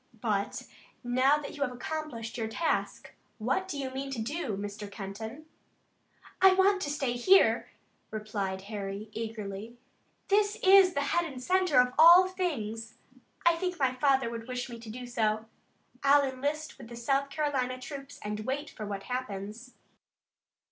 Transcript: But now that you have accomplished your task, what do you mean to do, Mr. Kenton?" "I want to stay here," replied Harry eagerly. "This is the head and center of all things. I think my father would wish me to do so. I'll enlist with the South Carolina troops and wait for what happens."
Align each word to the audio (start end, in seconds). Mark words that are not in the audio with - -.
But 0.19 0.63
now 1.03 1.37
that 1.37 1.55
you 1.55 1.61
have 1.61 1.71
accomplished 1.71 2.35
your 2.35 2.47
task, 2.47 3.13
what 3.37 3.67
do 3.67 3.77
you 3.77 3.91
mean 3.91 4.09
to 4.09 4.19
do, 4.19 4.57
Mr. 4.57 4.91
Kenton?" 4.91 5.45
"I 6.41 6.53
want 6.55 6.81
to 6.81 6.89
stay 6.89 7.13
here," 7.13 7.69
replied 8.09 8.61
Harry 8.63 9.09
eagerly. 9.11 9.77
"This 10.27 10.55
is 10.63 10.95
the 10.95 11.01
head 11.01 11.31
and 11.31 11.39
center 11.39 11.79
of 11.79 11.93
all 11.99 12.27
things. 12.27 12.95
I 13.45 13.55
think 13.55 13.77
my 13.77 13.93
father 13.93 14.27
would 14.31 14.47
wish 14.47 14.69
me 14.71 14.79
to 14.79 14.89
do 14.89 15.05
so. 15.05 15.45
I'll 16.01 16.23
enlist 16.23 16.79
with 16.79 16.87
the 16.87 16.95
South 16.95 17.29
Carolina 17.29 17.79
troops 17.79 18.17
and 18.23 18.39
wait 18.39 18.71
for 18.71 18.87
what 18.87 19.03
happens." 19.03 19.75